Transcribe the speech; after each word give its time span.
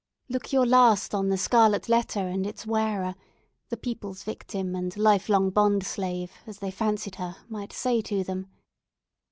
"Look 0.29 0.51
your 0.51 0.65
last 0.65 1.13
on 1.13 1.29
the 1.29 1.37
scarlet 1.37 1.87
letter 1.87 2.21
and 2.27 2.47
its 2.47 2.65
wearer!"—the 2.65 3.77
people's 3.77 4.23
victim 4.23 4.73
and 4.75 4.97
lifelong 4.97 5.51
bond 5.51 5.85
slave, 5.85 6.31
as 6.47 6.57
they 6.57 6.71
fancied 6.71 7.17
her, 7.17 7.35
might 7.49 7.71
say 7.71 8.01
to 8.01 8.23
them. 8.23 8.47